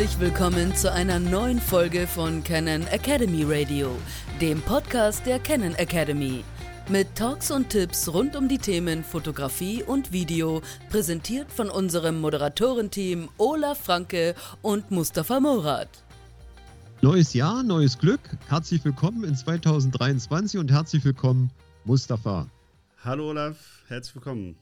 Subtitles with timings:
[0.00, 3.94] Herzlich willkommen zu einer neuen Folge von Canon Academy Radio,
[4.40, 6.42] dem Podcast der Canon Academy.
[6.88, 13.28] Mit Talks und Tipps rund um die Themen Fotografie und Video, präsentiert von unserem Moderatorenteam
[13.36, 15.90] Olaf Franke und Mustafa Morat.
[17.02, 18.22] Neues Jahr, neues Glück.
[18.48, 21.50] Herzlich willkommen in 2023 und herzlich willkommen,
[21.84, 22.46] Mustafa.
[23.04, 24.56] Hallo Olaf, herzlich willkommen.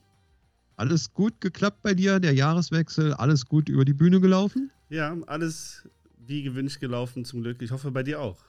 [0.77, 4.73] Alles gut geklappt bei dir, der Jahreswechsel, alles gut über die Bühne gelaufen?
[4.88, 7.62] Ja, alles wie gewünscht gelaufen zum Glück.
[7.62, 8.45] Ich hoffe bei dir auch.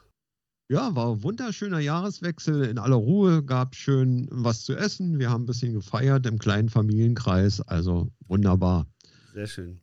[0.71, 5.17] Ja, war ein wunderschöner Jahreswechsel in aller Ruhe, gab schön was zu essen.
[5.17, 8.85] Wir haben ein bisschen gefeiert im kleinen Familienkreis, also wunderbar.
[9.33, 9.81] Sehr schön.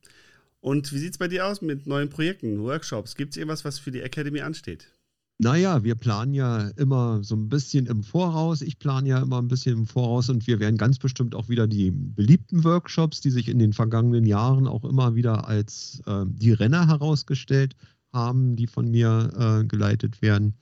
[0.60, 3.16] Und wie sieht es bei dir aus mit neuen Projekten, Workshops?
[3.16, 4.88] Gibt es irgendwas, was für die Academy ansteht?
[5.38, 8.62] Naja, wir planen ja immer so ein bisschen im Voraus.
[8.62, 11.66] Ich plane ja immer ein bisschen im Voraus und wir werden ganz bestimmt auch wieder
[11.66, 16.52] die beliebten Workshops, die sich in den vergangenen Jahren auch immer wieder als äh, die
[16.52, 17.76] Renner herausgestellt
[18.14, 20.54] haben, die von mir äh, geleitet werden,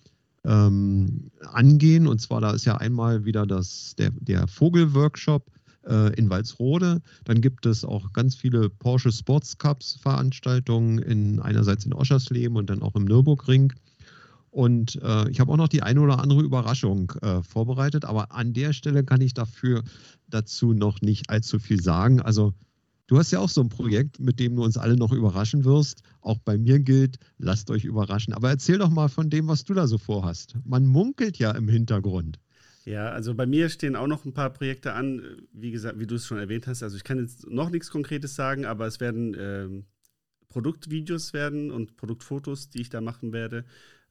[0.45, 2.09] ähm, angehen.
[2.09, 5.53] Und zwar, da ist ja einmal wieder das, der, der Vogel-Workshop
[5.87, 7.01] äh, in Walsrode.
[7.25, 12.71] Dann gibt es auch ganz viele Porsche Sports Cups Veranstaltungen in einerseits in Oschersleben und
[12.71, 13.73] dann auch im Nürburgring.
[14.55, 18.53] Und äh, ich habe auch noch die eine oder andere Überraschung äh, vorbereitet, aber an
[18.53, 19.83] der Stelle kann ich dafür
[20.29, 22.21] dazu noch nicht allzu viel sagen.
[22.21, 22.55] Also
[23.09, 26.03] du hast ja auch so ein Projekt, mit dem du uns alle noch überraschen wirst.
[26.21, 28.33] Auch bei mir gilt, lasst euch überraschen.
[28.33, 30.55] Aber erzähl doch mal von dem, was du da so vorhast.
[30.65, 32.39] Man munkelt ja im Hintergrund.
[32.85, 35.21] Ja, also bei mir stehen auch noch ein paar Projekte an,
[35.53, 36.85] wie gesagt, wie du es schon erwähnt hast.
[36.85, 39.83] Also ich kann jetzt noch nichts Konkretes sagen, aber es werden äh,
[40.49, 43.65] Produktvideos werden und Produktfotos, die ich da machen werde.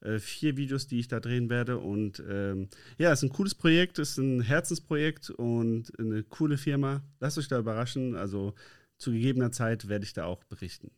[0.04, 1.78] Äh, vier Videos, die ich da drehen werde.
[1.78, 6.58] Und ähm, ja, es ist ein cooles Projekt, es ist ein Herzensprojekt und eine coole
[6.58, 7.02] Firma.
[7.22, 8.16] Lasst euch da überraschen.
[8.16, 8.54] Also
[8.98, 10.92] zu gegebener Zeit werde ich da auch berichten.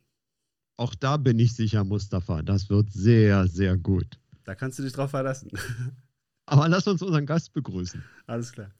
[0.76, 2.42] Auch da bin ich sicher, Mustafa.
[2.42, 4.18] Das wird sehr, sehr gut.
[4.44, 5.50] Da kannst du dich drauf verlassen.
[6.46, 8.02] Aber lass uns unseren Gast begrüßen.
[8.26, 8.70] Alles klar.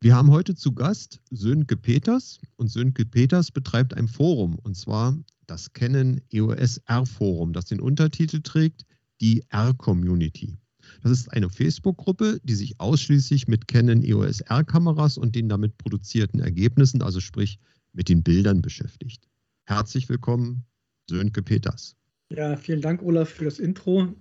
[0.00, 5.16] Wir haben heute zu Gast Sönke Peters und Sönke Peters betreibt ein Forum und zwar
[5.46, 8.86] das Canon EOS R Forum, das den Untertitel trägt
[9.20, 10.56] die R-Community.
[11.02, 16.40] Das ist eine Facebook-Gruppe, die sich ausschließlich mit Canon EOS R-Kameras und den damit produzierten
[16.40, 17.58] Ergebnissen, also sprich
[17.92, 19.28] mit den Bildern beschäftigt.
[19.64, 20.64] Herzlich willkommen,
[21.08, 21.96] Sönke Peters.
[22.30, 24.14] Ja, vielen Dank, Olaf, für das Intro.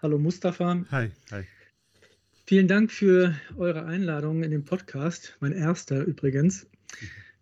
[0.00, 0.84] Hallo Mustafa.
[0.90, 1.42] Hi, hi.
[2.46, 6.66] Vielen Dank für eure Einladung in den Podcast, mein erster übrigens.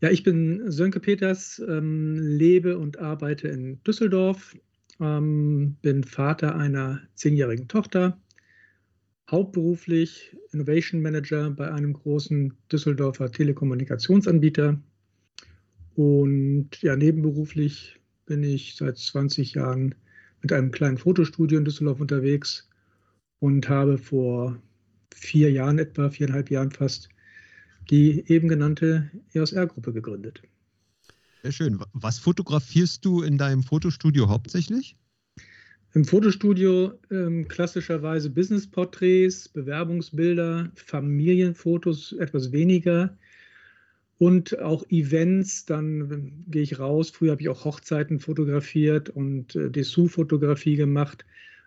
[0.01, 4.57] Ja, ich bin Sönke Peters, ähm, lebe und arbeite in Düsseldorf,
[5.01, 8.19] ähm, bin Vater einer zehnjährigen Tochter,
[9.31, 14.81] hauptberuflich Innovation Manager bei einem großen Düsseldorfer Telekommunikationsanbieter
[15.95, 19.95] und ja, nebenberuflich bin ich seit 20 Jahren
[20.43, 22.69] mit einem kleinen Fotostudio in Düsseldorf unterwegs
[23.39, 24.61] und habe vor
[25.15, 27.09] vier Jahren etwa, viereinhalb Jahren fast,
[27.91, 30.43] die eben genannte EOS R-Gruppe gegründet.
[31.47, 31.79] Sehr schön.
[31.93, 34.97] Was fotografierst du in deinem Fotostudio hauptsächlich?
[35.95, 43.17] Im Fotostudio ähm, klassischerweise Business-Porträts, Bewerbungsbilder, Familienfotos etwas weniger
[44.19, 45.67] und auch Events.
[45.67, 47.11] Dann ähm, gehe ich raus.
[47.11, 51.25] Früher habe ich auch Hochzeiten fotografiert und äh, Dessous-Fotografie gemacht.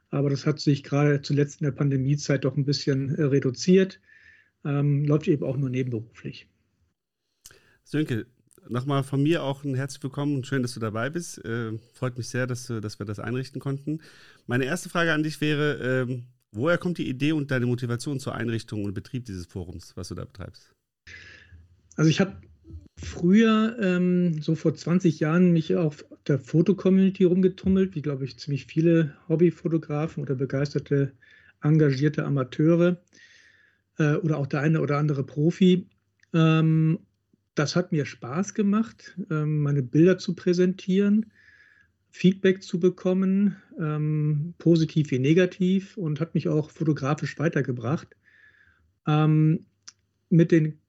[0.10, 4.02] Aber das hat sich gerade zuletzt in der Pandemiezeit doch ein bisschen äh, reduziert.
[4.66, 6.50] Ähm, läuft eben auch nur nebenberuflich.
[7.86, 8.28] Sönke,
[8.70, 11.44] nochmal von mir auch ein herzlich willkommen und schön, dass du dabei bist.
[11.44, 14.02] Äh, freut mich sehr, dass, dass wir das einrichten konnten.
[14.48, 18.36] Meine erste Frage an dich wäre, ähm, woher kommt die Idee und deine Motivation zur
[18.36, 20.72] Einrichtung und Betrieb dieses Forums, was du da betreibst?
[21.96, 22.38] Also ich habe
[22.98, 28.66] früher, ähm, so vor 20 Jahren, mich auf der Fotocommunity rumgetummelt, wie glaube ich ziemlich
[28.66, 31.14] viele Hobbyfotografen oder begeisterte,
[31.62, 32.98] engagierte Amateure
[33.98, 35.88] äh, oder auch der eine oder andere Profi.
[36.34, 37.00] Ähm,
[37.56, 41.32] das hat mir Spaß gemacht, ähm, meine Bilder zu präsentieren,
[42.10, 48.16] Feedback zu bekommen, ähm, positiv wie negativ und hat mich auch fotografisch weitergebracht.
[49.08, 49.66] Ähm,
[50.30, 50.80] mit den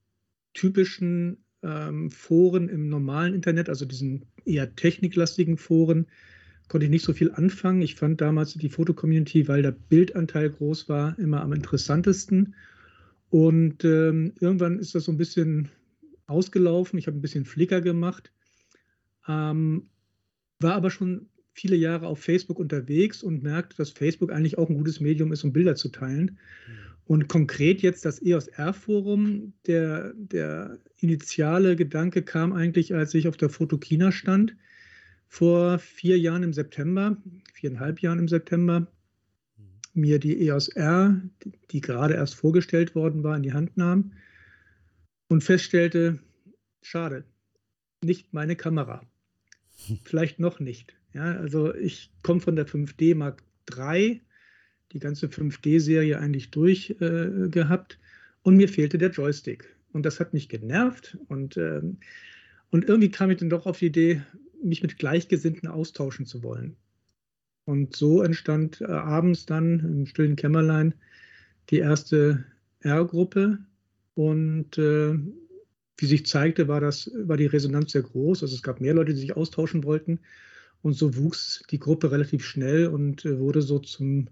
[0.55, 1.39] typischen
[2.09, 6.07] Foren im normalen Internet, also diesen eher techniklastigen Foren,
[6.71, 7.83] konnte ich nicht so viel anfangen.
[7.83, 12.55] Ich fand damals die Fotocommunity, weil der Bildanteil groß war, immer am interessantesten.
[13.29, 15.69] Und ähm, irgendwann ist das so ein bisschen
[16.31, 16.99] ausgelaufen.
[16.99, 18.33] Ich habe ein bisschen Flickr gemacht,
[19.29, 19.89] ähm,
[20.61, 24.77] war aber schon viele Jahre auf Facebook unterwegs und merkte, dass Facebook eigentlich auch ein
[24.77, 26.39] gutes Medium ist, um Bilder zu teilen.
[26.69, 26.91] Mhm.
[27.11, 33.37] Und konkret jetzt das EOS R-Forum, der, der initiale Gedanke kam eigentlich, als ich auf
[33.37, 34.55] der Fotokina stand,
[35.27, 37.17] vor vier Jahren im September,
[37.53, 38.87] viereinhalb Jahren im September,
[39.93, 41.21] mir die EOS R,
[41.73, 44.13] die gerade erst vorgestellt worden war, in die Hand nahm
[45.31, 46.19] und feststellte,
[46.83, 47.25] schade,
[48.03, 49.03] nicht meine Kamera.
[50.05, 50.95] Vielleicht noch nicht.
[51.15, 53.43] Ja, also ich komme von der 5D Mark
[53.73, 54.21] III,
[54.93, 57.99] die ganze 5D-Serie eigentlich durch äh, gehabt
[58.43, 59.77] und mir fehlte der Joystick.
[59.93, 61.81] Und das hat mich genervt und, äh,
[62.71, 64.23] und irgendwie kam ich dann doch auf die Idee,
[64.63, 66.77] mich mit Gleichgesinnten austauschen zu wollen.
[67.65, 70.95] Und so entstand äh, abends dann im stillen Kämmerlein
[71.71, 72.45] die erste
[72.81, 73.59] R-Gruppe.
[74.21, 75.19] Und äh,
[75.97, 78.43] wie sich zeigte, war, das, war die Resonanz sehr groß.
[78.43, 80.21] Also es gab mehr Leute, die sich austauschen wollten.
[80.83, 84.29] Und so wuchs die Gruppe relativ schnell und äh, wurde so zum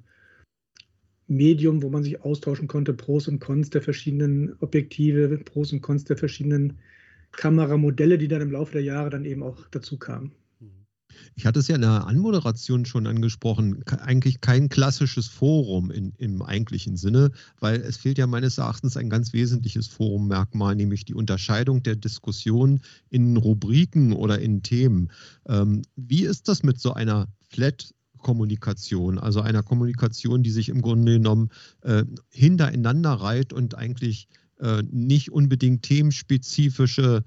[1.26, 6.04] Medium, wo man sich austauschen konnte, Pros und Cons der verschiedenen Objektive, Pros und Cons
[6.04, 6.76] der verschiedenen
[7.32, 10.32] Kameramodelle, die dann im Laufe der Jahre dann eben auch dazu kamen.
[11.34, 16.42] Ich hatte es ja in der Anmoderation schon angesprochen, eigentlich kein klassisches Forum in, im
[16.42, 17.30] eigentlichen Sinne,
[17.60, 22.80] weil es fehlt ja meines Erachtens ein ganz wesentliches Forummerkmal, nämlich die Unterscheidung der Diskussion
[23.10, 25.10] in Rubriken oder in Themen.
[25.46, 30.82] Ähm, wie ist das mit so einer Flat Kommunikation, also einer Kommunikation, die sich im
[30.82, 31.50] Grunde genommen
[31.82, 34.28] äh, hintereinander reiht und eigentlich
[34.60, 37.24] äh, nicht unbedingt themenspezifische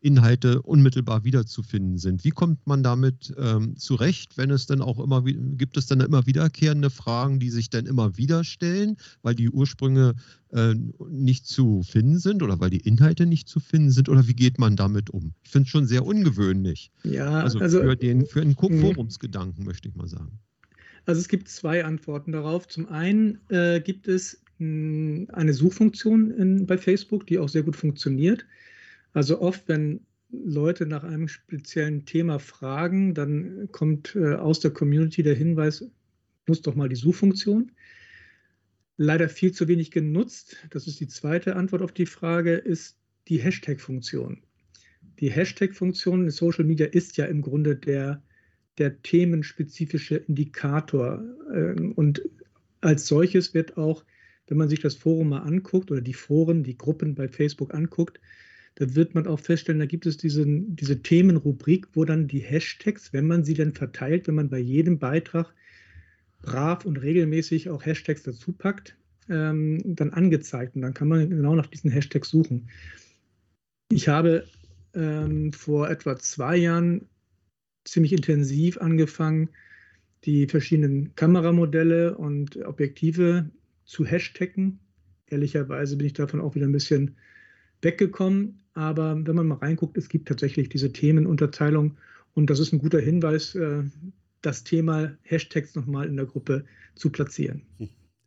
[0.00, 2.24] Inhalte unmittelbar wiederzufinden sind.
[2.24, 6.26] Wie kommt man damit ähm, zurecht, wenn es dann auch immer gibt es dann immer
[6.26, 10.14] wiederkehrende Fragen, die sich dann immer wieder stellen, weil die Ursprünge
[10.52, 10.74] äh,
[11.10, 14.58] nicht zu finden sind oder weil die Inhalte nicht zu finden sind oder wie geht
[14.58, 15.34] man damit um?
[15.42, 16.90] Ich finde es schon sehr ungewöhnlich.
[17.04, 18.80] Ja, also, also für den für einen mhm.
[18.80, 20.38] Forumsgedanken möchte ich mal sagen.
[21.06, 22.68] Also es gibt zwei Antworten darauf.
[22.68, 27.62] Zum einen äh, gibt es mh, hm, eine Suchfunktion in, bei Facebook, die auch sehr
[27.62, 28.46] gut funktioniert.
[29.12, 30.00] Also oft, wenn
[30.32, 35.84] Leute nach einem speziellen Thema fragen, dann kommt äh, aus der Community der Hinweis,
[36.46, 37.72] nutzt doch mal die Suchfunktion.
[38.96, 42.98] Leider viel zu wenig genutzt, das ist die zweite Antwort auf die Frage, ist
[43.28, 44.42] die Hashtag-Funktion.
[45.18, 48.22] Die Hashtag-Funktion in Social Media ist ja im Grunde der,
[48.78, 51.24] der themenspezifische Indikator.
[51.52, 52.22] Ähm, und
[52.80, 54.04] als solches wird auch,
[54.46, 58.20] wenn man sich das Forum mal anguckt oder die Foren, die Gruppen bei Facebook anguckt,
[58.80, 63.12] da wird man auch feststellen, da gibt es diese, diese Themenrubrik, wo dann die Hashtags,
[63.12, 65.52] wenn man sie dann verteilt, wenn man bei jedem Beitrag
[66.40, 68.96] brav und regelmäßig auch Hashtags dazu packt,
[69.28, 70.76] ähm, dann angezeigt.
[70.76, 72.70] Und dann kann man genau nach diesen Hashtags suchen.
[73.92, 74.46] Ich habe
[74.94, 77.06] ähm, vor etwa zwei Jahren
[77.84, 79.50] ziemlich intensiv angefangen,
[80.24, 83.50] die verschiedenen Kameramodelle und Objektive
[83.84, 84.78] zu hashtaggen.
[85.26, 87.18] Ehrlicherweise bin ich davon auch wieder ein bisschen
[87.82, 88.62] weggekommen.
[88.74, 91.96] Aber wenn man mal reinguckt, es gibt tatsächlich diese Themenunterteilung
[92.34, 93.82] und das ist ein guter Hinweis, äh,
[94.42, 97.62] das Thema Hashtags nochmal in der Gruppe zu platzieren.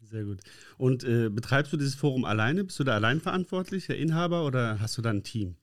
[0.02, 0.42] Sehr gut.
[0.78, 2.64] Und äh, betreibst du dieses Forum alleine?
[2.64, 5.56] Bist du da allein verantwortlich, der Inhaber, oder hast du da ein Team?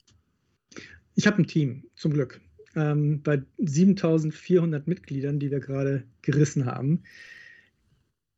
[1.15, 2.41] Ich habe ein Team, zum Glück.
[2.75, 7.03] Ähm, bei 7400 Mitgliedern, die wir gerade gerissen haben,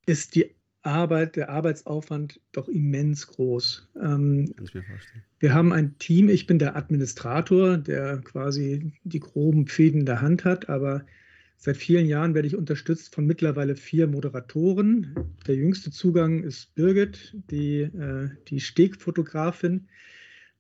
[0.06, 0.53] ist die
[0.83, 3.89] Arbeit, der Arbeitsaufwand doch immens groß.
[4.01, 4.53] Ähm.
[5.39, 10.21] Wir haben ein Team, ich bin der Administrator, der quasi die groben Fäden in der
[10.21, 11.06] Hand hat, aber
[11.57, 15.16] seit vielen Jahren werde ich unterstützt von mittlerweile vier Moderatoren.
[15.47, 19.87] Der jüngste Zugang ist Birgit, die, äh, die Stegfotografin.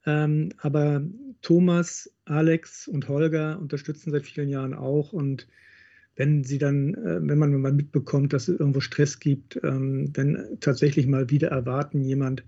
[0.05, 1.05] Ähm, aber
[1.41, 5.47] Thomas, Alex und Holger unterstützen seit vielen Jahren auch und
[6.15, 10.57] wenn sie dann, äh, wenn man mal mitbekommt, dass es irgendwo Stress gibt, ähm, wenn
[10.59, 12.43] tatsächlich mal wieder erwarten, jemand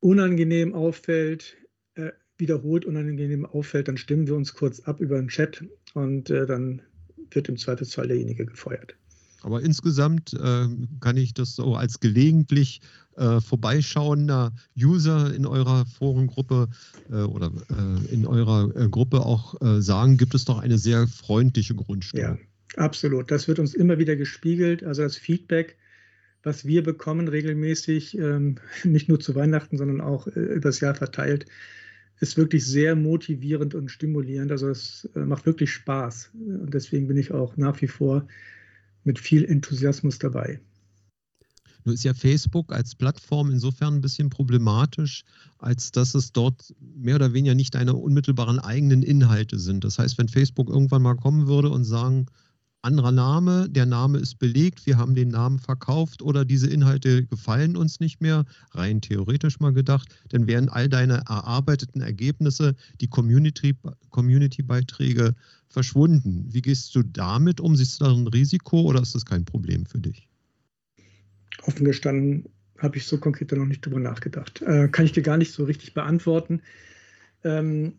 [0.00, 1.56] unangenehm auffällt,
[1.94, 6.46] äh, wiederholt unangenehm auffällt, dann stimmen wir uns kurz ab über den Chat und äh,
[6.46, 6.82] dann
[7.30, 8.96] wird im Zweifelsfall derjenige gefeuert.
[9.44, 10.66] Aber insgesamt äh,
[11.00, 12.80] kann ich das so als gelegentlich
[13.16, 16.68] äh, vorbeischauender User in eurer Forengruppe
[17.10, 21.06] äh, oder äh, in eurer äh, Gruppe auch äh, sagen, gibt es doch eine sehr
[21.06, 22.38] freundliche Grundstimmung.
[22.76, 23.30] Ja, absolut.
[23.30, 24.82] Das wird uns immer wieder gespiegelt.
[24.82, 25.76] Also das Feedback,
[26.42, 31.44] was wir bekommen regelmäßig, ähm, nicht nur zu Weihnachten, sondern auch übers Jahr verteilt,
[32.20, 34.50] ist wirklich sehr motivierend und stimulierend.
[34.52, 36.30] Also es macht wirklich Spaß.
[36.32, 38.26] Und deswegen bin ich auch nach wie vor
[39.04, 40.60] mit viel Enthusiasmus dabei.
[41.84, 45.24] Nur ist ja Facebook als Plattform insofern ein bisschen problematisch,
[45.58, 49.84] als dass es dort mehr oder weniger nicht deine unmittelbaren eigenen Inhalte sind.
[49.84, 52.26] Das heißt, wenn Facebook irgendwann mal kommen würde und sagen,
[52.84, 57.76] anderer Name, der Name ist belegt, wir haben den Namen verkauft oder diese Inhalte gefallen
[57.76, 64.04] uns nicht mehr, rein theoretisch mal gedacht, dann wären all deine erarbeiteten Ergebnisse, die Community-Beiträge
[64.10, 64.62] Community
[65.68, 66.46] verschwunden.
[66.50, 67.74] Wie gehst du damit um?
[67.76, 70.28] Siehst du da ein Risiko oder ist das kein Problem für dich?
[71.66, 72.48] Offen gestanden
[72.78, 74.62] habe ich so konkret noch nicht drüber nachgedacht.
[74.62, 76.60] Äh, kann ich dir gar nicht so richtig beantworten.
[77.42, 77.94] Ähm,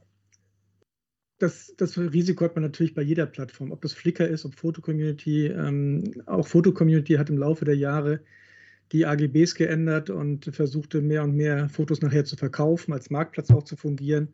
[1.38, 5.48] das, das, Risiko hat man natürlich bei jeder Plattform, ob das Flickr ist, ob Fotocommunity.
[5.48, 8.22] Ähm, auch Fotocommunity hat im Laufe der Jahre
[8.92, 13.64] die AGBs geändert und versuchte mehr und mehr Fotos nachher zu verkaufen, als Marktplatz auch
[13.64, 14.34] zu fungieren.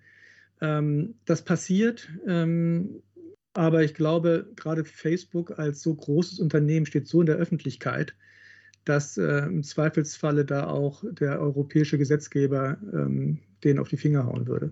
[0.60, 3.02] Ähm, das passiert, ähm,
[3.54, 8.16] aber ich glaube, gerade Facebook als so großes Unternehmen steht so in der Öffentlichkeit,
[8.86, 14.48] dass äh, im Zweifelsfalle da auch der europäische Gesetzgeber ähm, denen auf die Finger hauen
[14.48, 14.72] würde.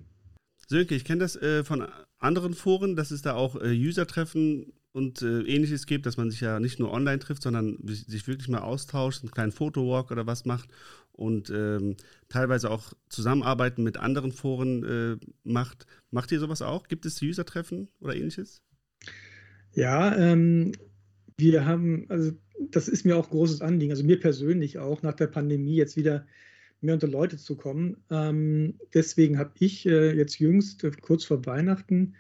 [0.68, 1.88] Sönke, ich kenne das äh, von
[2.20, 6.42] anderen Foren, dass es da auch äh, User-Treffen und äh, ähnliches gibt, dass man sich
[6.42, 10.46] ja nicht nur online trifft, sondern sich wirklich mal austauscht, einen kleinen Fotowalk oder was
[10.46, 10.70] macht
[11.12, 11.96] und ähm,
[12.28, 15.86] teilweise auch Zusammenarbeiten mit anderen Foren äh, macht.
[16.12, 16.88] Macht ihr sowas auch?
[16.88, 18.62] Gibt es User-Treffen oder ähnliches?
[19.74, 20.72] Ja, ähm,
[21.38, 22.32] wir haben, also
[22.72, 25.96] das ist mir auch ein großes Anliegen, also mir persönlich auch, nach der Pandemie jetzt
[25.96, 26.26] wieder
[26.82, 27.98] mehr unter Leute zu kommen.
[28.10, 32.16] Ähm, deswegen habe ich äh, jetzt jüngst, äh, kurz vor Weihnachten,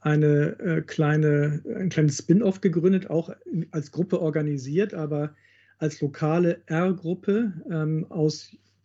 [0.00, 3.30] eine äh, kleine, ein kleines Spin-off gegründet, auch
[3.70, 5.34] als Gruppe organisiert, aber
[5.78, 8.06] als lokale R-Gruppe ähm,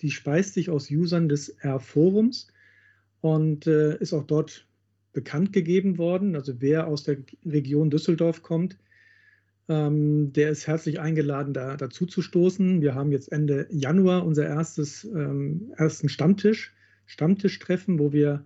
[0.01, 2.47] die speist sich aus Usern des R-Forums
[3.21, 4.65] und äh, ist auch dort
[5.13, 6.35] bekannt gegeben worden.
[6.35, 8.77] Also wer aus der Region Düsseldorf kommt,
[9.69, 12.81] ähm, der ist herzlich eingeladen, da dazu zu stoßen.
[12.81, 16.73] Wir haben jetzt Ende Januar unser erstes ähm, ersten Stammtisch,
[17.05, 18.45] Stammtischtreffen, wo wir,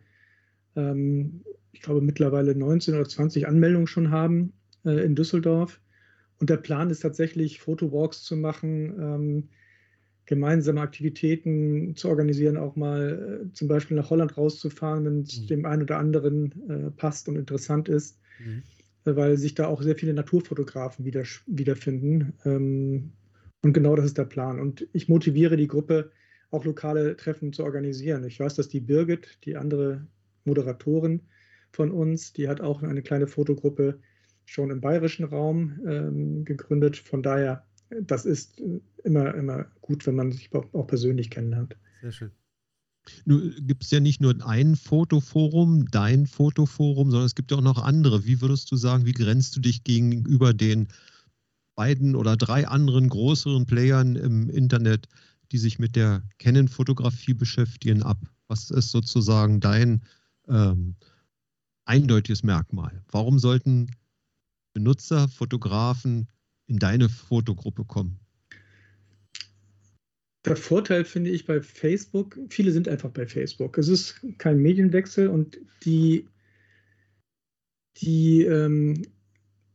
[0.76, 4.54] ähm, ich glaube, mittlerweile 19 oder 20 Anmeldungen schon haben
[4.84, 5.82] äh, in Düsseldorf.
[6.40, 9.50] Und der Plan ist tatsächlich, Fotowalks zu machen, ähm,
[10.26, 15.48] gemeinsame Aktivitäten zu organisieren, auch mal äh, zum Beispiel nach Holland rauszufahren, wenn es mhm.
[15.48, 18.20] dem einen oder anderen äh, passt und interessant ist.
[18.40, 18.64] Mhm
[19.06, 22.34] weil sich da auch sehr viele Naturfotografen wieder, wiederfinden.
[22.44, 23.12] Ähm,
[23.62, 24.60] und genau das ist der Plan.
[24.60, 26.12] Und ich motiviere die Gruppe,
[26.52, 28.24] auch lokale Treffen zu organisieren.
[28.24, 30.08] Ich weiß, dass die Birgit, die andere
[30.46, 31.22] Moderatorin
[31.72, 34.00] von uns, die hat auch eine kleine Fotogruppe
[34.46, 36.98] schon im bayerischen Raum ähm, gegründet.
[36.98, 37.66] Von daher,
[38.02, 38.62] das ist
[39.04, 41.78] immer, immer gut, wenn man sich auch persönlich kennenlernt.
[42.02, 42.32] Sehr schön.
[43.26, 47.62] Nun gibt es ja nicht nur ein Fotoforum, dein Fotoforum, sondern es gibt ja auch
[47.62, 48.26] noch andere.
[48.26, 50.88] Wie würdest du sagen, wie grenzt du dich gegenüber den
[51.76, 55.08] beiden oder drei anderen größeren Playern im Internet,
[55.52, 58.20] die sich mit der Canon-Fotografie beschäftigen, ab?
[58.48, 60.02] Was ist sozusagen dein
[60.48, 60.96] ähm,
[61.86, 63.04] eindeutiges Merkmal?
[63.12, 63.92] Warum sollten
[64.74, 66.28] Benutzer, Fotografen
[66.68, 68.20] in deine Fotogruppe kommen?
[70.46, 73.78] Der Vorteil finde ich bei Facebook, viele sind einfach bei Facebook.
[73.78, 76.28] Es ist kein Medienwechsel und die,
[77.98, 79.02] die ähm,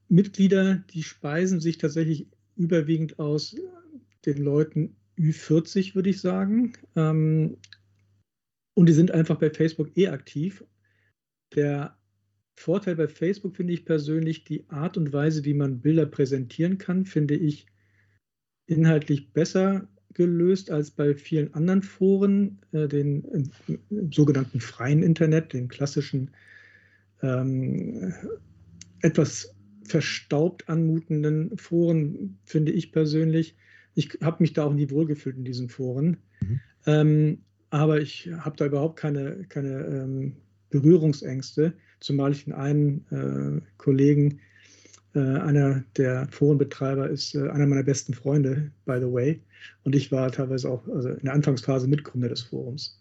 [0.08, 3.56] Mitglieder, die speisen sich tatsächlich überwiegend aus
[4.26, 6.74] den Leuten Ü40, würde ich sagen.
[6.94, 7.56] Ähm,
[8.74, 10.64] und die sind einfach bei Facebook eh aktiv.
[11.54, 11.96] Der
[12.56, 17.06] Vorteil bei Facebook finde ich persönlich die Art und Weise, wie man Bilder präsentieren kann,
[17.06, 17.66] finde ich
[18.66, 25.52] inhaltlich besser gelöst als bei vielen anderen Foren, äh, den im, im, sogenannten freien Internet,
[25.52, 26.30] den klassischen
[27.22, 28.12] ähm,
[29.02, 33.56] etwas verstaubt anmutenden Foren, finde ich persönlich.
[33.94, 36.18] Ich habe mich da auch nie wohlgefühlt in diesen Foren.
[36.40, 36.60] Mhm.
[36.86, 37.38] Ähm,
[37.70, 40.36] aber ich habe da überhaupt keine, keine ähm,
[40.70, 44.40] Berührungsängste, zumal ich den einen äh, Kollegen
[45.18, 49.42] einer der Forenbetreiber ist äh, einer meiner besten Freunde, by the way.
[49.82, 53.00] Und ich war teilweise auch also in der Anfangsphase Mitgründer des Forums.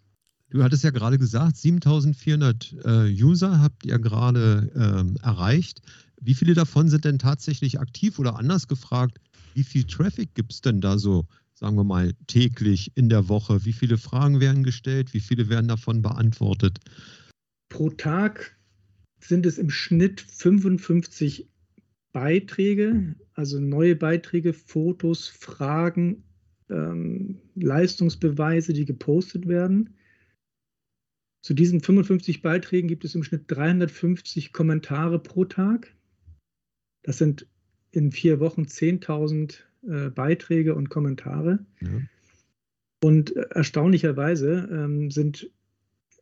[0.49, 5.81] Du hattest ja gerade gesagt, 7400 äh, User habt ihr gerade ähm, erreicht.
[6.19, 9.19] Wie viele davon sind denn tatsächlich aktiv oder anders gefragt,
[9.53, 13.63] wie viel Traffic gibt es denn da so, sagen wir mal, täglich in der Woche?
[13.65, 15.13] Wie viele Fragen werden gestellt?
[15.13, 16.79] Wie viele werden davon beantwortet?
[17.69, 18.57] Pro Tag
[19.19, 21.47] sind es im Schnitt 55
[22.11, 26.23] Beiträge, also neue Beiträge, Fotos, Fragen,
[26.69, 29.95] ähm, Leistungsbeweise, die gepostet werden.
[31.41, 35.95] Zu diesen 55 Beiträgen gibt es im Schnitt 350 Kommentare pro Tag.
[37.03, 37.47] Das sind
[37.91, 39.55] in vier Wochen 10.000
[39.87, 41.65] äh, Beiträge und Kommentare.
[41.79, 42.01] Ja.
[43.01, 45.49] Und äh, erstaunlicherweise ähm, sind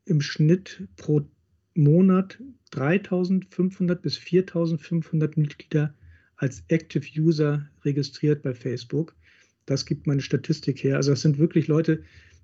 [0.06, 1.27] im Schnitt pro
[1.77, 2.39] Monat
[2.72, 5.93] 3500 bis 4500 Mitglieder
[6.36, 9.15] als Active User registriert bei Facebook.
[9.65, 10.98] Das gibt meine Statistik her.
[10.98, 12.03] Also das sind wirklich Leute,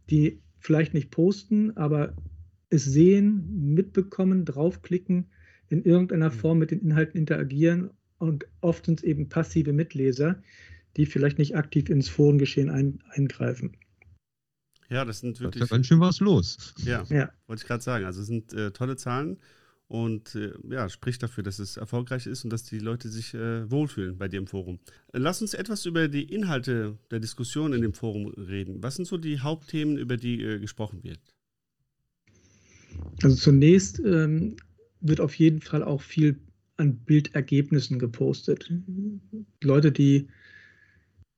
[0.10, 2.16] die vielleicht nicht posten, aber
[2.70, 5.28] es sehen, mitbekommen, draufklicken,
[5.70, 6.34] in irgendeiner mhm.
[6.34, 10.42] Form mit den Inhalten interagieren und oft sind es eben passive Mitleser,
[10.98, 13.78] die vielleicht nicht aktiv ins Forengeschehen ein, eingreifen.
[14.90, 15.60] Ja, das sind wirklich.
[15.60, 16.74] Da ist ja ganz schön was los.
[16.84, 17.30] Ja, ja.
[17.48, 18.06] wollte ich gerade sagen.
[18.06, 19.40] Also es sind äh, tolle Zahlen
[19.88, 23.70] und äh, ja, spricht dafür, dass es erfolgreich ist und dass die Leute sich äh,
[23.70, 24.80] wohlfühlen bei dir im Forum.
[25.12, 28.82] Lass uns etwas über die Inhalte der Diskussion in dem Forum reden.
[28.82, 31.20] Was sind so die Hauptthemen, über die äh, gesprochen wird?
[33.22, 34.56] Also zunächst ähm,
[35.02, 36.40] wird auf jeden Fall auch viel
[36.78, 38.72] an Bildergebnissen gepostet.
[39.62, 40.28] Leute, die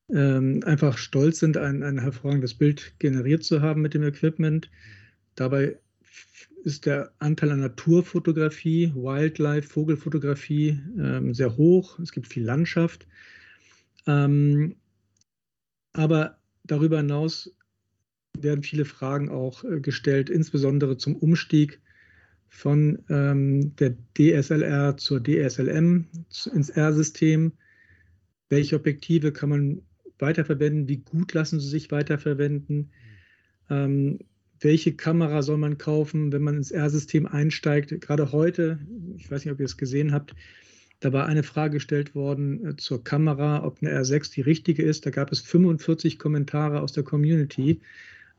[0.09, 4.69] ähm, einfach stolz sind, ein, ein hervorragendes Bild generiert zu haben mit dem Equipment.
[5.35, 5.77] Dabei
[6.63, 11.99] ist der Anteil an Naturfotografie, Wildlife, Vogelfotografie ähm, sehr hoch.
[11.99, 13.07] Es gibt viel Landschaft.
[14.07, 14.75] Ähm,
[15.93, 17.55] aber darüber hinaus
[18.37, 21.79] werden viele Fragen auch äh, gestellt, insbesondere zum Umstieg
[22.47, 26.07] von ähm, der DSLR zur DSLM
[26.53, 27.53] ins R-System.
[28.49, 29.81] Welche Objektive kann man
[30.19, 30.87] weiterverwenden?
[30.87, 32.91] Wie gut lassen sie sich weiterverwenden?
[33.69, 34.19] Ähm,
[34.59, 38.01] welche Kamera soll man kaufen, wenn man ins R-System einsteigt?
[38.01, 38.79] Gerade heute,
[39.17, 40.35] ich weiß nicht, ob ihr es gesehen habt,
[41.01, 45.05] da war eine Frage gestellt worden äh, zur Kamera, ob eine R6 die richtige ist.
[45.05, 47.81] Da gab es 45 Kommentare aus der Community.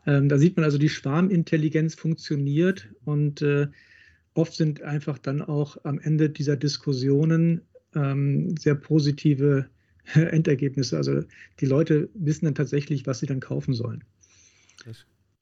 [0.07, 3.69] Ähm, da sieht man also, die Schwarmintelligenz funktioniert und äh,
[4.35, 7.63] oft sind einfach dann auch am Ende dieser Diskussionen
[7.95, 9.67] ähm, sehr positive
[10.15, 10.97] Endergebnisse.
[10.97, 11.23] Also
[11.61, 14.05] die Leute wissen dann tatsächlich, was sie dann kaufen sollen.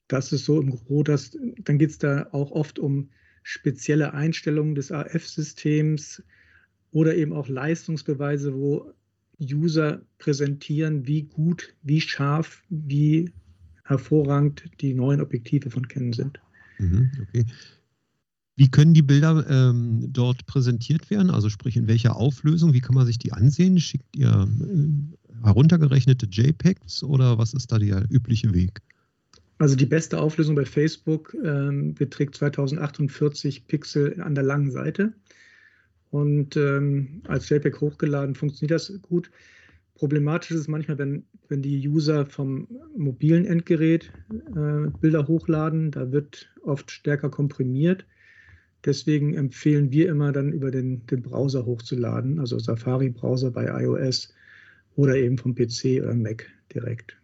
[0.07, 3.09] Das ist so im Gro, dass, dann geht es da auch oft um
[3.43, 6.23] spezielle Einstellungen des AF-Systems
[6.91, 8.93] oder eben auch Leistungsbeweise, wo
[9.41, 13.31] User präsentieren, wie gut, wie scharf, wie
[13.83, 16.39] hervorragend die neuen Objektive von Canon sind.
[16.79, 17.45] Mhm, okay.
[18.57, 21.29] Wie können die Bilder ähm, dort präsentiert werden?
[21.29, 22.73] Also sprich, in welcher Auflösung?
[22.73, 23.79] Wie kann man sich die ansehen?
[23.79, 28.81] Schickt ihr äh, heruntergerechnete JPEGs oder was ist da der übliche Weg?
[29.57, 35.13] Also die beste Auflösung bei Facebook ähm, beträgt 2048 Pixel an der langen Seite.
[36.11, 39.31] Und ähm, als JPEG hochgeladen funktioniert das gut.
[39.95, 44.11] Problematisch ist es manchmal, wenn, wenn die User vom mobilen Endgerät
[44.55, 45.91] äh, Bilder hochladen.
[45.91, 48.05] Da wird oft stärker komprimiert.
[48.85, 54.31] Deswegen empfehlen wir immer dann über den, den Browser hochzuladen, also Safari-Browser bei iOS
[54.95, 57.17] oder eben vom PC oder Mac direkt.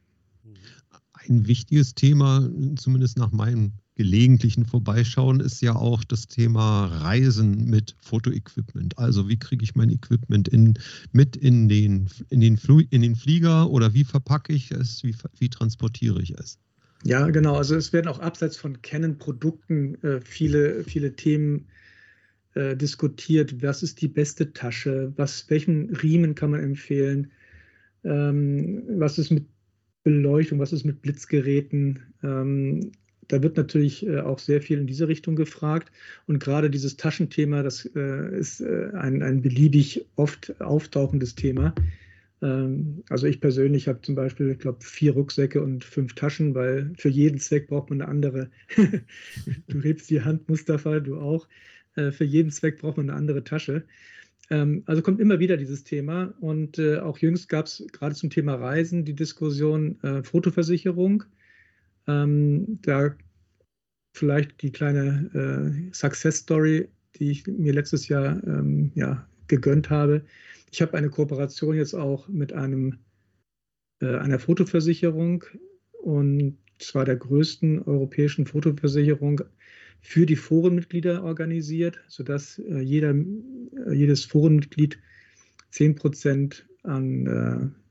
[1.13, 7.95] Ein wichtiges Thema, zumindest nach meinem gelegentlichen Vorbeischauen, ist ja auch das Thema Reisen mit
[8.01, 8.97] Fotoequipment.
[8.97, 10.73] Also wie kriege ich mein Equipment in,
[11.11, 12.57] mit in den, in, den
[12.89, 16.57] in den Flieger oder wie verpacke ich es, wie, wie transportiere ich es?
[17.03, 17.55] Ja, genau.
[17.55, 21.67] Also es werden auch abseits von Canon-Produkten äh, viele, viele Themen
[22.53, 23.61] äh, diskutiert.
[23.63, 25.13] Was ist die beste Tasche?
[25.15, 27.31] Was, welchen Riemen kann man empfehlen?
[28.03, 29.47] Ähm, was ist mit
[30.03, 30.59] Beleuchtung?
[30.59, 31.99] Was ist mit Blitzgeräten?
[32.23, 32.91] Ähm,
[33.27, 35.91] da wird natürlich äh, auch sehr viel in diese Richtung gefragt.
[36.27, 41.73] Und gerade dieses Taschenthema, das äh, ist äh, ein, ein beliebig oft auftauchendes Thema.
[42.41, 46.91] Ähm, also ich persönlich habe zum Beispiel, ich glaube, vier Rucksäcke und fünf Taschen, weil
[46.97, 48.49] für jeden Zweck braucht man eine andere.
[49.67, 51.47] du hebst die Hand, Mustafa, du auch.
[51.95, 53.85] Äh, für jeden Zweck braucht man eine andere Tasche.
[54.49, 56.33] Ähm, also kommt immer wieder dieses Thema.
[56.39, 61.23] Und äh, auch jüngst gab es gerade zum Thema Reisen die Diskussion äh, Fotoversicherung.
[62.07, 63.15] Ähm, da
[64.13, 68.41] vielleicht die kleine Success Story, die ich mir letztes Jahr
[68.93, 70.25] ja, gegönnt habe
[70.71, 72.99] ich habe eine Kooperation jetzt auch mit einem,
[74.01, 75.43] äh, einer Fotoversicherung
[75.91, 79.41] und zwar der größten europäischen Fotoversicherung
[79.99, 84.97] für die Forenmitglieder organisiert, sodass äh, jeder, äh, jedes Forenmitglied
[85.69, 87.81] 10 Prozent an äh,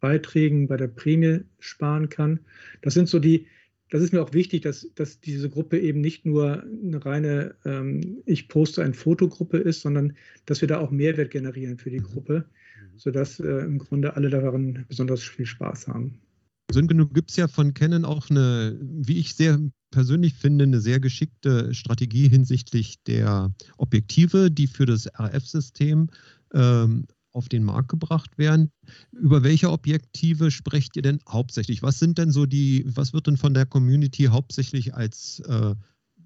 [0.00, 2.40] Beiträgen bei der Prämie sparen kann.
[2.82, 3.46] Das sind so die,
[3.90, 8.22] das ist mir auch wichtig, dass, dass diese Gruppe eben nicht nur eine reine ähm,
[8.26, 12.04] Ich poste ein Fotogruppe ist, sondern dass wir da auch Mehrwert generieren für die mhm.
[12.04, 12.98] Gruppe, mhm.
[12.98, 16.18] sodass äh, im Grunde alle daran besonders viel Spaß haben.
[16.72, 19.60] Sönke, gibt es ja von Canon auch eine, wie ich sehr
[19.92, 26.08] persönlich finde, eine sehr geschickte Strategie hinsichtlich der Objektive, die für das RF-System
[26.54, 28.70] ähm, auf den Markt gebracht werden.
[29.12, 31.82] Über welche Objektive sprecht ihr denn hauptsächlich?
[31.82, 35.74] Was sind denn so die, was wird denn von der Community hauptsächlich als äh,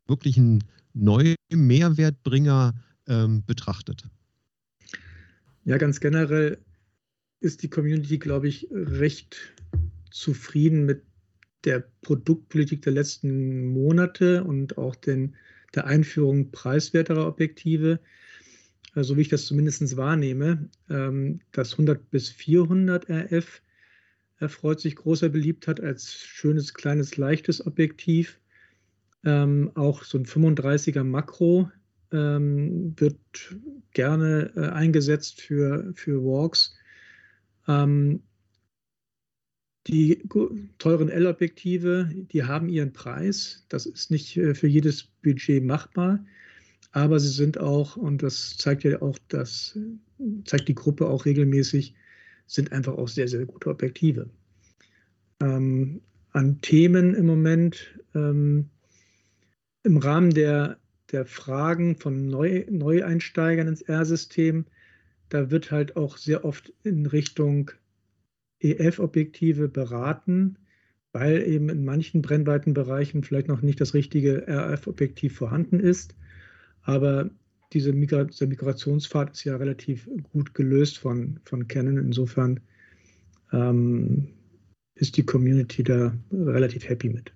[0.06, 0.62] wirklichen
[0.94, 2.74] neuen Mehrwertbringer
[3.08, 4.08] ähm, betrachtet?
[5.64, 6.58] Ja, ganz generell
[7.40, 9.36] ist die Community, glaube ich, recht
[10.10, 11.02] zufrieden mit
[11.64, 15.34] der Produktpolitik der letzten Monate und auch den,
[15.74, 18.00] der Einführung preiswerterer Objektive,
[18.94, 20.68] so wie ich das zumindest wahrnehme.
[20.88, 23.62] Ähm, das 100 bis 400 RF
[24.38, 28.40] erfreut sich großer Beliebtheit als schönes, kleines, leichtes Objektiv.
[29.24, 31.70] Ähm, auch so ein 35er Makro
[32.11, 33.18] ähm, wird
[33.92, 36.76] gerne äh, eingesetzt für, für Walks.
[39.87, 40.22] Die
[40.79, 43.64] teuren L-Objektive, die haben ihren Preis.
[43.68, 46.24] Das ist nicht äh, für jedes Budget machbar,
[46.92, 49.78] aber sie sind auch, und das zeigt ja auch, das
[50.44, 51.94] zeigt die Gruppe auch regelmäßig,
[52.46, 54.28] sind einfach auch sehr, sehr gute Objektive.
[55.40, 56.00] Ähm,
[56.32, 58.70] an Themen im Moment ähm,
[59.82, 60.78] im Rahmen der,
[61.12, 64.66] der Fragen von Neu, Neueinsteigern ins R-System,
[65.28, 67.70] da wird halt auch sehr oft in Richtung
[68.60, 70.58] EF-Objektive beraten,
[71.12, 76.14] weil eben in manchen Brennweitenbereichen vielleicht noch nicht das richtige RF-Objektiv vorhanden ist.
[76.90, 77.31] Aber
[77.72, 81.98] diese Migra Migrationspfad ist ja relativ gut gelöst von, von Canon.
[81.98, 82.59] Insofern
[83.53, 84.26] ähm,
[84.96, 87.33] ist die Community da relativ happy mit.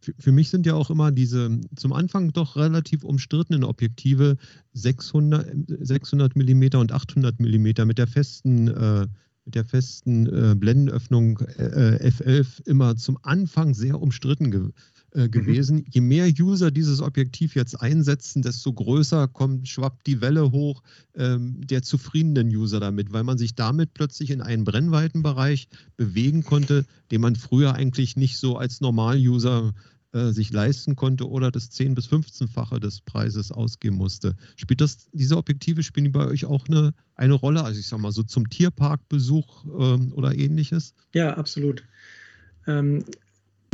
[0.00, 4.38] Für, für, mich sind ja auch immer diese zum Anfang doch relativ umstrittenen Objektive
[4.72, 5.46] 600,
[5.80, 9.06] 600 mm und 800 mm mit der festen, äh,
[9.44, 14.70] mit der festen äh, Blendenöffnung äh, F11 immer zum Anfang sehr umstritten ge
[15.14, 15.30] äh, mhm.
[15.30, 15.76] gewesen.
[15.76, 15.84] Mhm.
[15.90, 20.82] Je mehr User dieses Objektiv jetzt einsetzen, desto größer kommt, schwappt die Welle hoch
[21.14, 26.84] ähm, der zufriedenen User damit, weil man sich damit plötzlich in einen Brennweitenbereich bewegen konnte,
[27.10, 29.72] den man früher eigentlich nicht so als Normal-User
[30.14, 34.36] äh, sich leisten konnte oder das 10- bis 15-fache des Preises ausgeben musste.
[34.56, 37.62] Spielt das, diese Objektive spielen die bei euch auch eine, eine Rolle?
[37.64, 40.94] Also ich sage mal so zum Tierparkbesuch ähm, oder ähnliches?
[41.14, 41.84] Ja, absolut.
[42.66, 43.04] Ähm,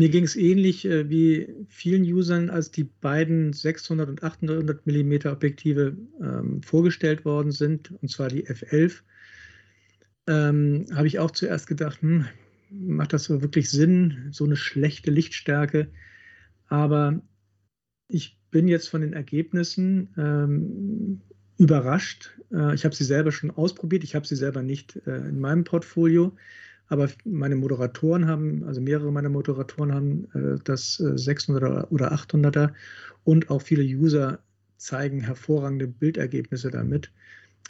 [0.01, 5.27] mir ging es ähnlich äh, wie vielen Usern, als die beiden 600 und 800 mm
[5.27, 9.03] Objektive ähm, vorgestellt worden sind, und zwar die F11.
[10.27, 12.25] Ähm, habe ich auch zuerst gedacht, hm,
[12.71, 15.91] macht das so wirklich Sinn, so eine schlechte Lichtstärke?
[16.69, 17.21] Aber
[18.09, 21.21] ich bin jetzt von den Ergebnissen ähm,
[21.59, 22.39] überrascht.
[22.51, 25.65] Äh, ich habe sie selber schon ausprobiert, ich habe sie selber nicht äh, in meinem
[25.65, 26.35] Portfolio.
[26.91, 32.73] Aber meine Moderatoren haben, also mehrere meiner Moderatoren haben äh, das 600er äh, oder 800er
[33.23, 34.41] und auch viele User
[34.77, 37.13] zeigen hervorragende Bildergebnisse damit.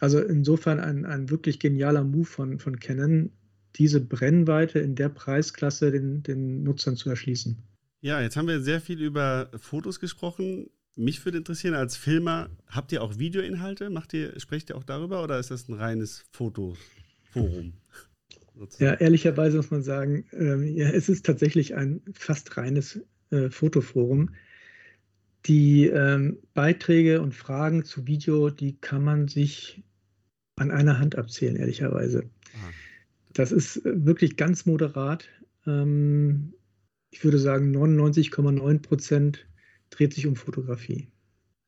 [0.00, 3.30] Also insofern ein, ein wirklich genialer Move von, von Canon,
[3.76, 7.58] diese Brennweite in der Preisklasse den, den Nutzern zu erschließen.
[8.00, 10.70] Ja, jetzt haben wir sehr viel über Fotos gesprochen.
[10.96, 13.90] Mich würde interessieren, als Filmer, habt ihr auch Videoinhalte?
[13.90, 17.74] Macht ihr, sprecht ihr auch darüber oder ist das ein reines Fotoforum?
[18.60, 18.92] Sozusagen.
[18.92, 24.34] Ja, ehrlicherweise muss man sagen, ähm, ja, es ist tatsächlich ein fast reines äh, Fotoforum.
[25.46, 29.82] Die ähm, Beiträge und Fragen zu Video, die kann man sich
[30.56, 32.28] an einer Hand abzählen, ehrlicherweise.
[32.52, 32.70] Ah.
[33.32, 35.26] Das ist wirklich ganz moderat.
[35.66, 36.52] Ähm,
[37.08, 39.48] ich würde sagen, 99,9 Prozent
[39.88, 41.08] dreht sich um Fotografie.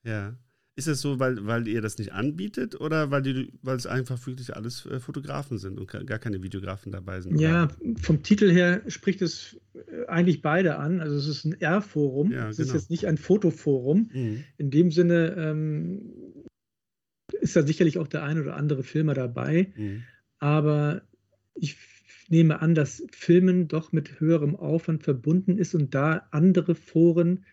[0.05, 0.37] Ja.
[0.75, 4.27] Ist es so, weil, weil ihr das nicht anbietet oder weil, die, weil es einfach
[4.27, 7.39] wirklich alles äh, Fotografen sind und gar keine Videografen dabei sind?
[7.39, 7.69] Ja,
[8.01, 11.01] vom Titel her spricht es äh, eigentlich beide an.
[11.01, 12.69] Also es ist ein R-Forum, ja, es genau.
[12.69, 14.11] ist jetzt nicht ein Fotoforum.
[14.15, 14.45] Mhm.
[14.57, 16.13] In dem Sinne ähm,
[17.43, 19.75] ist da sicherlich auch der ein oder andere Filmer dabei.
[19.77, 20.05] Mhm.
[20.39, 21.03] Aber
[21.55, 21.77] ich
[22.29, 27.45] nehme an, dass Filmen doch mit höherem Aufwand verbunden ist und da andere Foren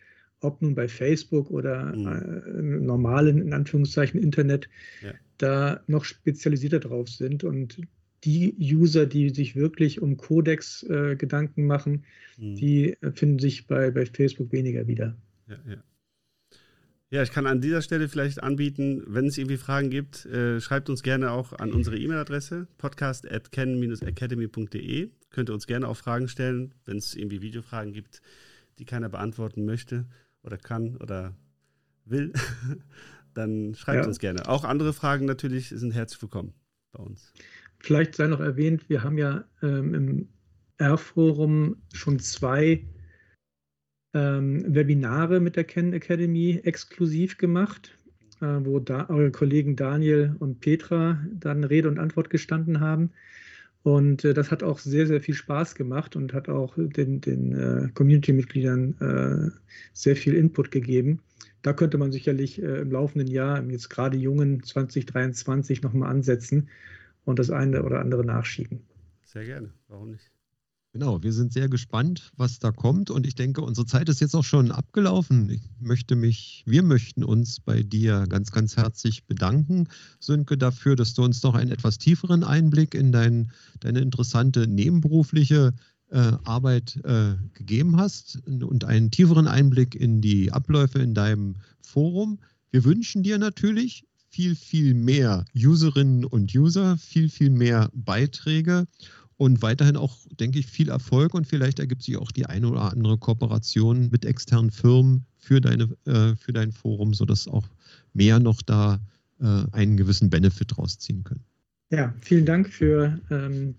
[0.42, 2.08] ob nun bei Facebook oder mhm.
[2.08, 4.70] äh, normalen, in Anführungszeichen, Internet,
[5.04, 5.14] ja.
[5.38, 7.44] da noch spezialisierter drauf sind.
[7.44, 7.82] Und
[8.24, 12.04] die User, die sich wirklich um Codex äh, Gedanken machen,
[12.38, 12.56] mhm.
[12.56, 15.16] die finden sich bei, bei Facebook weniger wieder.
[15.48, 15.78] Ja, ja.
[17.12, 20.92] Ja, ich kann an dieser Stelle vielleicht anbieten, wenn es irgendwie Fragen gibt, äh, schreibt
[20.92, 25.10] uns gerne auch an unsere E-Mail-Adresse podcast@ken-academy.de.
[25.32, 28.22] Könnt ihr uns gerne auch Fragen stellen, wenn es irgendwie Videofragen gibt,
[28.78, 30.06] die keiner beantworten möchte
[30.44, 31.36] oder kann oder
[32.06, 32.34] will,
[33.34, 34.08] dann schreibt ja.
[34.08, 34.48] uns gerne.
[34.48, 36.54] Auch andere Fragen natürlich sind herzlich willkommen
[36.92, 37.34] bei uns.
[37.80, 40.30] Vielleicht sei noch erwähnt, wir haben ja ähm, im
[40.78, 42.84] R-Forum schon zwei
[44.14, 47.98] ähm, Webinare mit der Canon Academy exklusiv gemacht,
[48.42, 53.12] äh, wo da eure Kollegen Daniel und Petra dann Rede und Antwort gestanden haben.
[53.84, 57.54] Und äh, das hat auch sehr, sehr viel Spaß gemacht und hat auch den, den
[57.54, 59.60] äh, Community-Mitgliedern äh,
[59.94, 61.22] sehr viel Input gegeben.
[61.62, 66.70] da könnte man sicherlich äh, im laufenden Jahr, im jetzt gerade jungen 2023, nochmal ansetzen
[67.26, 68.82] und das eine oder andere nachschieben.
[69.24, 70.32] Sehr gerne, warum nicht?
[70.92, 74.36] Genau, wir sind sehr gespannt, was da kommt und ich denke, unsere Zeit ist jetzt
[74.36, 75.48] auch schon abgelaufen.
[75.52, 79.88] Ich möchte mich, wir möchten uns bei dir ganz, ganz herzlich bedanken,
[80.20, 85.74] Sönke, dafür, dass du uns noch einen etwas tieferen Einblick in dein, deine interessante nebenberufliche
[86.10, 92.40] äh, Arbeit äh, gegeben hast und einen tieferen Einblick in die Abläufe in deinem Forum.
[92.72, 98.88] Wir wünschen dir natürlich viel, viel mehr Userinnen und User, viel, viel mehr Beiträge
[99.40, 102.92] und weiterhin auch, denke ich, viel Erfolg und vielleicht ergibt sich auch die eine oder
[102.92, 107.64] andere Kooperation mit externen Firmen für, deine, äh, für dein Forum, sodass auch
[108.14, 109.00] mehr noch da
[109.40, 111.46] äh, einen gewissen Benefit rausziehen können.
[111.90, 113.76] Ja, vielen Dank für ähm,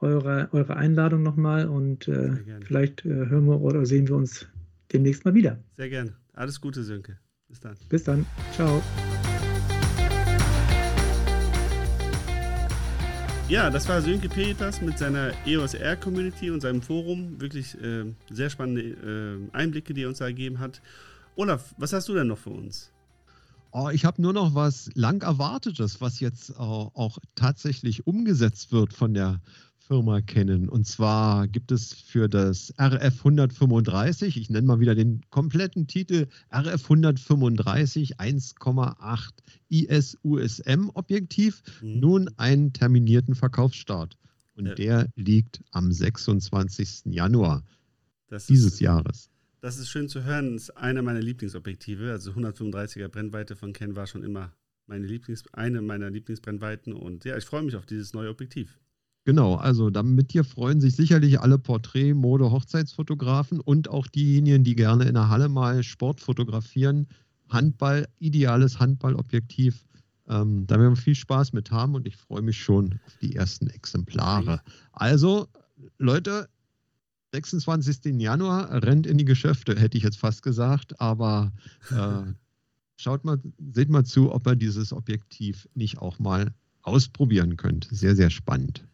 [0.00, 2.32] eure, eure Einladung nochmal und äh,
[2.64, 4.48] vielleicht äh, hören wir oder sehen wir uns
[4.92, 5.62] demnächst mal wieder.
[5.76, 6.12] Sehr gerne.
[6.32, 7.16] Alles Gute, Sönke.
[7.48, 7.76] Bis dann.
[7.88, 8.26] Bis dann.
[8.52, 8.82] Ciao.
[13.52, 17.38] Ja, das war Sönke Peters mit seiner EOS R Community und seinem Forum.
[17.38, 20.80] Wirklich äh, sehr spannende äh, Einblicke, die er uns da gegeben hat.
[21.36, 22.90] Olaf, was hast du denn noch für uns?
[23.70, 28.94] Oh, ich habe nur noch was lang erwartetes, was jetzt auch, auch tatsächlich umgesetzt wird
[28.94, 29.38] von der
[29.86, 30.68] Firma kennen.
[30.68, 36.28] Und zwar gibt es für das RF 135, ich nenne mal wieder den kompletten Titel,
[36.50, 39.30] RF 135 1,8
[39.68, 42.00] IS USM Objektiv, mhm.
[42.00, 44.16] nun einen terminierten Verkaufsstart.
[44.54, 44.74] Und ja.
[44.74, 47.06] der liegt am 26.
[47.06, 47.64] Januar
[48.28, 49.30] das dieses ist, Jahres.
[49.60, 50.54] Das ist schön zu hören.
[50.54, 52.10] Das ist einer meiner Lieblingsobjektive.
[52.10, 54.52] Also 135er Brennweite von Ken war schon immer
[54.86, 56.92] meine Lieblings, eine meiner Lieblingsbrennweiten.
[56.92, 58.78] Und ja, ich freue mich auf dieses neue Objektiv.
[59.24, 64.74] Genau, also mit dir freuen sich sicherlich alle Porträt-, Mode-, Hochzeitsfotografen und auch diejenigen, die
[64.74, 67.06] gerne in der Halle mal Sport fotografieren.
[67.48, 69.84] Handball, ideales Handballobjektiv.
[70.28, 73.36] Ähm, da werden wir viel Spaß mit haben und ich freue mich schon auf die
[73.36, 74.60] ersten Exemplare.
[74.92, 75.46] Also,
[75.98, 76.48] Leute,
[77.32, 78.20] 26.
[78.20, 81.52] Januar rennt in die Geschäfte, hätte ich jetzt fast gesagt, aber
[81.90, 82.22] äh,
[82.96, 83.38] schaut mal,
[83.72, 87.88] seht mal zu, ob ihr dieses Objektiv nicht auch mal ausprobieren könnt.
[87.90, 88.86] Sehr, sehr spannend.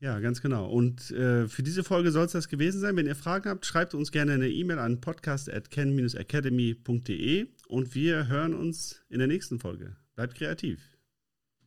[0.00, 0.66] Ja, ganz genau.
[0.66, 2.96] Und äh, für diese Folge soll es das gewesen sein.
[2.96, 9.02] Wenn ihr Fragen habt, schreibt uns gerne eine E-Mail an podcast.ken-academy.de und wir hören uns
[9.10, 9.94] in der nächsten Folge.
[10.14, 10.80] Bleibt kreativ.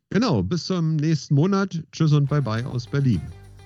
[0.09, 1.83] Genau, bis zum nächsten Monat.
[1.91, 3.21] Tschüss und bye bye aus Berlin.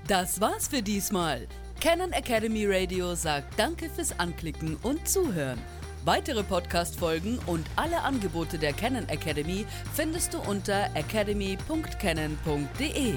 [0.08, 1.48] Das war's für diesmal.
[1.80, 5.60] Canon Academy Radio sagt Danke fürs Anklicken und Zuhören.
[6.06, 13.16] Weitere Podcast-Folgen und alle Angebote der Canon Academy findest du unter academy.canon.de.